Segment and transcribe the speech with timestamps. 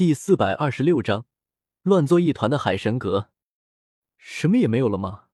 [0.00, 1.26] 第四百二十六章，
[1.82, 3.28] 乱作一团的海神阁，
[4.16, 5.24] 什么也没有了吗？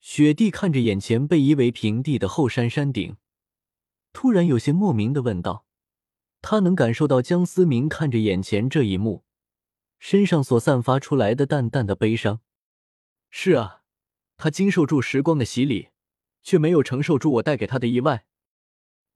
[0.00, 3.18] 雪帝看着眼前被夷为平地的后山山顶，
[4.12, 5.64] 突然有些莫名的问道。
[6.42, 9.22] 他能感受到江思明看着眼前这一幕，
[10.00, 12.40] 身上所散发出来的淡淡的悲伤。
[13.30, 13.82] 是啊，
[14.36, 15.90] 他经受住时光的洗礼，
[16.42, 18.26] 却没有承受住我带给他的意外。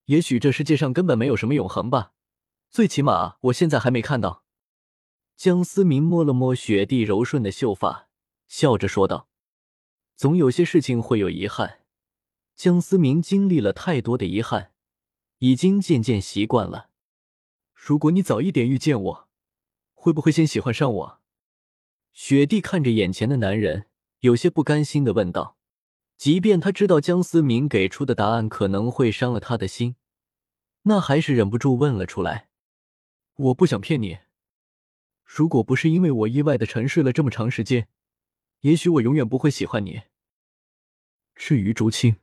[0.04, 2.12] 也许这世界上根本没有什么永恒吧，
[2.70, 4.41] 最起码我现在还没看到。
[5.42, 8.08] 江思明摸了摸雪地柔顺的秀发，
[8.46, 9.26] 笑着说道
[10.14, 11.80] ：“总有些事情会有遗憾。
[12.54, 14.70] 江思明经历了太多的遗憾，
[15.38, 16.90] 已经渐渐习惯了。
[17.74, 19.28] 如果你早一点遇见我，
[19.94, 21.20] 会不会先喜欢上我？”
[22.14, 23.86] 雪地看着眼前的男人，
[24.20, 25.56] 有些不甘心的问道。
[26.16, 29.96] 即便他知道江思明给出的答案可能会伤了他的心，
[30.82, 32.48] 那还是忍不住问了出来
[33.50, 34.18] ：“我不想骗你。”
[35.34, 37.88] 如果不是因为我意外的沉睡了这么长时间，
[38.60, 40.02] 也许我永远不会喜欢你。
[41.34, 42.16] 至于竹青，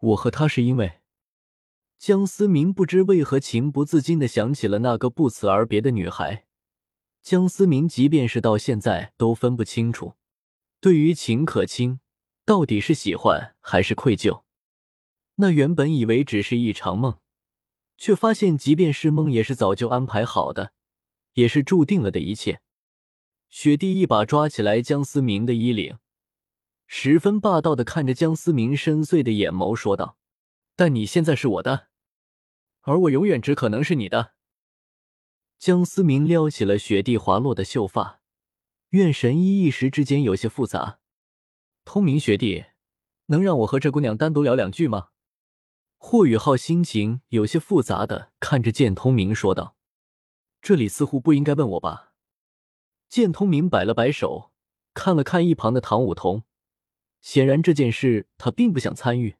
[0.00, 0.98] 我和他是因为
[1.96, 6.44] 江思明不知为何情不自禁的想起了那个不辞而别的女孩。
[7.22, 10.14] 江思明即便是到现在都分不清楚，
[10.80, 12.00] 对于秦可卿
[12.44, 14.42] 到底是喜欢还是愧疚。
[15.36, 17.20] 那原本以为只是一场梦，
[17.96, 20.72] 却发现即便是梦也是早就安排好的。
[21.34, 22.60] 也是注定了的一切。
[23.48, 25.98] 雪帝一把抓起来江思明的衣领，
[26.88, 30.18] 十分霸道的看着江思明深邃的眼眸说道
[30.74, 31.86] ：“但你现在是我的，
[32.80, 34.32] 而我永远只可能是你的。”
[35.56, 38.20] 江思明撩起了雪帝滑落的秀发，
[38.90, 40.98] 愿神医一时之间有些复杂。
[41.84, 42.64] 通明学弟，
[43.26, 45.10] 能让我和这姑娘单独聊两句吗？
[45.96, 49.73] 霍雨浩心情有些复杂的看着剑通明说道。
[50.64, 52.14] 这里似乎不应该问我吧？
[53.10, 54.50] 剑通明摆了摆手，
[54.94, 56.44] 看了看一旁的唐舞桐，
[57.20, 59.36] 显然这件事他并不想参与。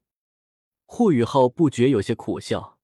[0.84, 2.78] 霍雨浩不觉有些苦笑，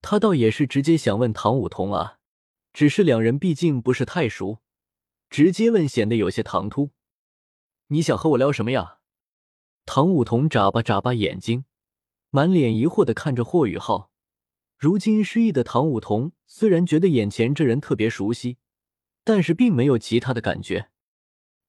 [0.00, 2.20] 他倒也是直接想问唐舞桐啊，
[2.72, 4.60] 只是两人毕竟不是太熟，
[5.28, 6.92] 直接问显得有些唐突。
[7.88, 9.00] 你想和我聊什么呀？
[9.84, 11.66] 唐舞桐眨巴眨巴眼睛，
[12.30, 14.10] 满脸疑惑的看着霍雨浩。
[14.78, 18.58] 如今失忆的唐舞桐虽然觉得眼前这人特别熟悉，
[19.24, 20.90] 但是并没有其他的感觉。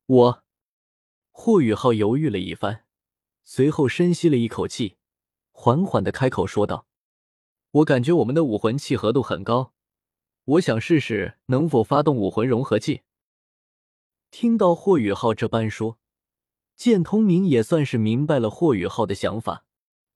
[0.06, 0.44] 我，
[1.32, 2.86] 霍雨浩犹豫了一番，
[3.44, 4.98] 随后深吸了一口气，
[5.52, 6.86] 缓缓的开口说道
[7.82, 9.74] ：“我感觉我们的武魂契合度很高，
[10.46, 13.02] 我想试试能否发动武魂融合技。”
[14.30, 15.98] 听到霍雨浩这般说，
[16.76, 19.66] 剑通明也算是明白了霍雨浩的想法，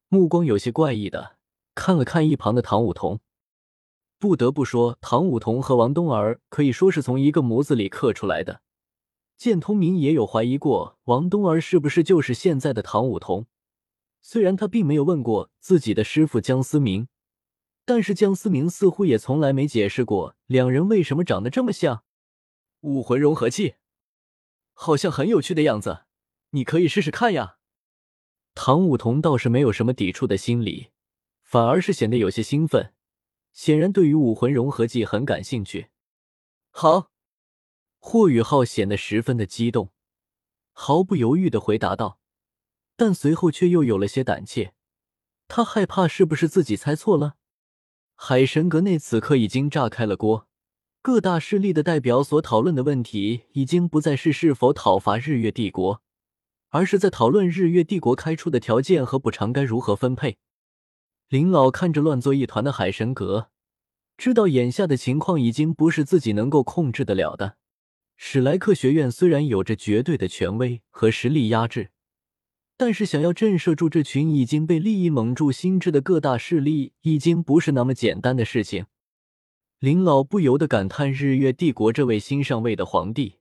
[0.10, 1.38] 目光有些怪异的。
[1.76, 3.20] 看了看一旁的唐舞桐，
[4.20, 8.62] 不得不说，唐舞桐和王冬儿可以说是从一个模子里刻出来的。
[9.36, 13.48] 剑通明也有怀疑过，王冬儿是不是就是现在的唐舞桐？
[14.22, 17.10] 虽然他并没有问过自己的师傅江思明，
[17.84, 22.04] 但是江思明似乎也从来没解释过两人为什么长得这么像。
[22.82, 23.76] 武魂融合器，
[24.74, 26.04] 好像很有趣的样子，
[26.52, 27.58] 你可以试试看呀。
[28.56, 30.93] 唐舞桐倒是没有什么抵触的心理。
[31.54, 32.94] 反而是显得有些兴奋，
[33.52, 35.90] 显然对于武魂融合技很感兴趣。
[36.72, 37.12] 好，
[38.00, 39.92] 霍雨浩显得十分的激动，
[40.72, 42.18] 毫不犹豫的回答道，
[42.96, 44.74] 但随后却又有了些胆怯，
[45.48, 47.36] 他害怕是不是自己猜错了。
[48.16, 50.48] 海神阁内此刻已经炸开了锅，
[51.04, 56.02] 各大势力的代表所讨论的问题已经不再是是否讨伐日月帝国，
[56.70, 60.40] 而是在讨论日月帝国开出的条件和补偿该如何分配。
[61.34, 63.50] 林老看着乱作一团的海神阁，
[64.18, 67.58] 知道眼下的情况已经不是自己能够控制得了的。
[68.16, 71.90] 史莱克学院虽然有着绝对的权威和实力压制，
[72.78, 78.86] 但是想要震慑住这群已经被利益蒙住心智的各大势力，已经不是那么简单的事情。
[79.80, 83.40] 林老不由得感叹：日月帝国这位新上位的皇帝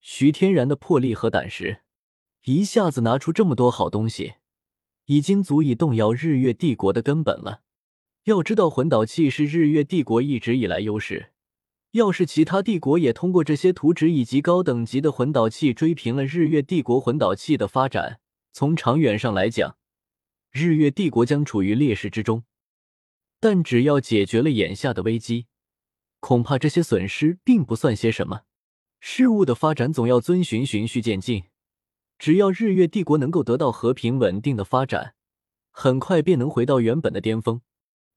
[0.00, 1.82] 徐天然的魄力和胆识，
[2.44, 4.36] 一下子拿出这么多好东西。
[5.08, 7.62] 已经足以动摇日月帝国的根本了。
[8.24, 11.32] 要知道，魂导器是日月帝国一直以来优势。
[11.92, 18.20] 要是其他帝国也通过这些图纸以及高等级的魂导器追平了日月帝国魂导器的发展，
[18.52, 19.78] 从长远上来讲，
[20.52, 22.44] 日月帝国将处于劣势之中。
[23.40, 25.46] 但只要解决了眼下的危机，
[26.20, 28.42] 恐怕这些损失并不算些什么。
[29.00, 31.44] 事物的发展总要遵循循序渐进。
[32.18, 35.14] 只要日月帝国能够得到和平稳定的发展，
[35.70, 37.60] 很快便能回到原本的巅峰，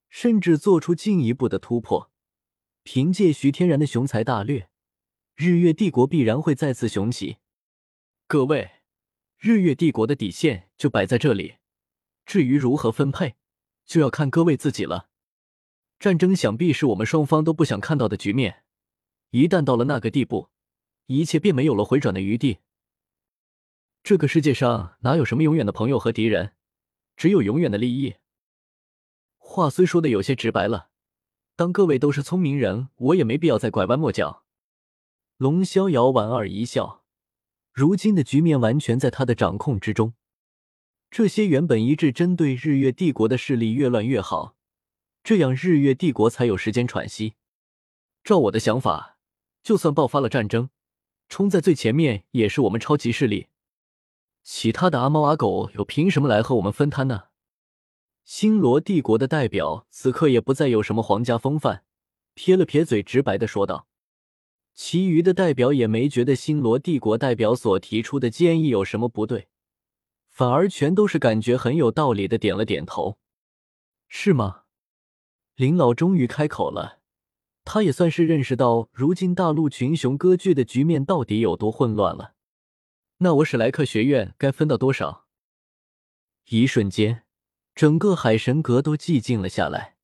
[0.09, 2.11] 甚至做出进一步的突破。
[2.83, 4.69] 凭借徐天然的雄才大略，
[5.35, 7.37] 日月帝国必然会再次雄起。
[8.25, 8.71] 各位，
[9.37, 11.57] 日月帝国的底线就摆在这里，
[12.25, 13.35] 至于如何分配，
[13.85, 15.09] 就要看各位自己了。
[15.99, 18.63] 战争想必是我们双方都不想看到的局面，
[19.29, 20.49] 一旦到了那个地步，
[21.05, 22.57] 一切便没有了回转的余地。
[24.03, 26.53] 这个世界上哪有什么永远的朋友和敌人，
[27.15, 28.15] 只有永远的利益。
[29.37, 30.89] 话虽说的有些直白了，
[31.55, 34.43] 当各位都是聪明人，我也没必要再拐弯抹角。
[35.37, 37.03] 龙逍遥莞尔一笑，
[37.71, 40.13] 如今的局面完全在他的掌控之中。
[41.11, 44.55] 这些原本一致针对日月帝国的势力越乱越好，
[45.23, 47.35] 这样日月帝国才有时间喘息。
[48.23, 49.17] 照我的想法，
[49.61, 50.69] 就算爆发了战争，
[51.29, 53.47] 冲在最前面也是我们超级势力。
[54.43, 57.25] 其他的阿猫阿狗又凭什么来和我们分摊呢？
[58.23, 61.83] 星罗帝国的代表此刻也不再有什么皇家风范，
[62.33, 63.87] 撇了撇嘴，直白的说道。
[64.73, 69.47] 其余的代表也没觉得星罗帝国代表所提出的建议有什么不对，
[70.29, 73.17] 反而全都是感觉很有道理的点了点头。
[74.07, 74.61] 是吗？
[75.55, 76.99] 林老终于开口了，
[77.63, 82.33] 他也算是认识到如今大陆群雄割据的局面到底有多混乱了。
[83.23, 85.27] 那我史莱克学院该分到多少？
[86.49, 87.23] 一瞬间，
[87.75, 89.95] 整个海神阁都寂静了下来。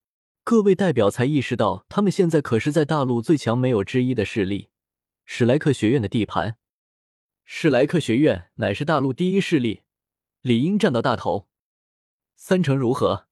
[0.43, 4.69] 各位代表才意识到，他们现在可是在大陆最强没有之一的势力——
[5.25, 6.57] 史莱克学院的地盘。
[7.43, 9.81] 史莱克学院乃是大陆第一势力，
[10.41, 11.47] 理应占到大头。
[12.35, 13.25] 三成如何？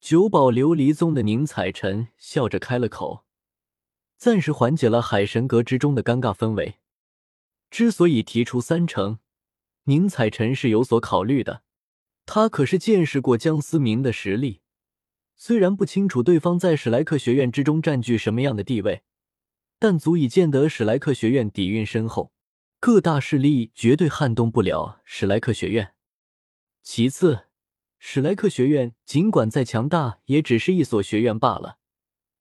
[0.00, 3.26] 九宝琉璃宗的宁采臣笑着开了口，
[4.16, 6.76] 暂时缓解了海神阁之中的尴尬氛围。
[7.74, 9.18] 之所以提出三成，
[9.86, 11.64] 宁采臣是有所考虑的。
[12.24, 14.60] 他可是见识过江思明的实力，
[15.34, 19.02] 虽然不清楚对方在史莱克学院之中占据什么样的地位，
[19.80, 22.32] 但足以见得史莱克学院底蕴深厚，
[22.78, 25.94] 各大势力绝对撼动不了史莱克学院。
[26.80, 27.46] 其次，
[27.98, 31.78] 史莱克学院尽管再强大，也只是一所学院罢了，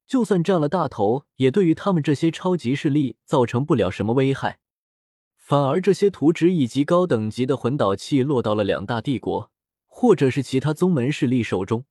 [0.06, 4.60] 就算占了大头，也对于他们这些超级势力造成不了什么危害。
[5.46, 9.52] 反而，这些图纸以及高等级的魂导器落到了两大帝国，
[9.88, 11.84] 或者是其他宗门势力手中，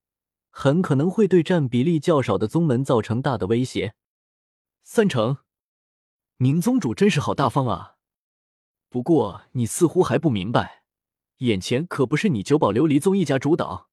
[0.48, 3.92] 很可能会对占比例较少的宗门造成大的威胁。
[4.82, 5.36] 三成，
[6.38, 7.96] 宁宗主真是好大方啊！
[8.88, 10.84] 不过，你似乎还不明白，
[11.40, 13.90] 眼前可不是你九宝琉璃宗一家主导。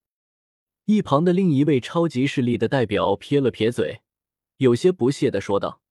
[0.85, 4.03] 一旁的另一位超级势力的代表撇了撇嘴，
[4.55, 5.81] 有些不屑的说道：“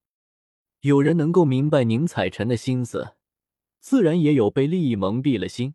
[0.81, 3.17] 有人能够明白宁采臣的心思。”
[3.81, 5.75] 自然也有被利益蒙蔽了心，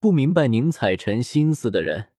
[0.00, 2.13] 不明白宁采臣心思的人。